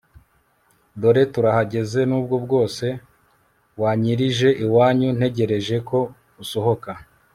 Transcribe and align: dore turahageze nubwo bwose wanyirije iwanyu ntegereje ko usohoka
dore 0.99 1.23
turahageze 1.33 1.99
nubwo 2.09 2.35
bwose 2.45 2.85
wanyirije 3.81 4.49
iwanyu 4.63 5.09
ntegereje 5.17 5.75
ko 5.89 5.99
usohoka 6.45 6.91